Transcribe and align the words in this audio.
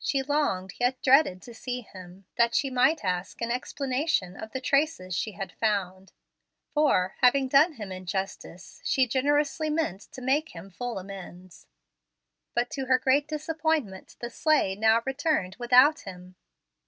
She 0.00 0.24
longed 0.24 0.74
yet 0.80 1.00
dreaded 1.04 1.40
to 1.42 1.54
see 1.54 1.82
him, 1.82 2.26
that 2.36 2.52
she 2.52 2.68
might 2.68 3.04
ask 3.04 3.40
an 3.40 3.52
explanation 3.52 4.36
of 4.36 4.50
the 4.50 4.60
traces 4.60 5.14
she 5.14 5.30
had 5.38 5.52
found; 5.52 6.10
for, 6.74 7.14
having 7.20 7.46
done 7.46 7.74
him 7.74 7.92
injustice, 7.92 8.80
she 8.84 9.06
generously 9.06 9.70
meant 9.70 10.00
to 10.10 10.20
make 10.20 10.48
him 10.48 10.68
full 10.68 10.98
amends. 10.98 11.68
But 12.54 12.70
to 12.70 12.86
her 12.86 12.98
great 12.98 13.28
disappointment 13.28 14.16
the 14.18 14.30
sleigh 14.30 14.74
now 14.74 15.00
returned 15.06 15.54
without 15.60 16.00
him. 16.00 16.34